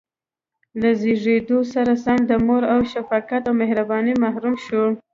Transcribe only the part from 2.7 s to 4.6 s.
له شفقت او مهربانۍ محروم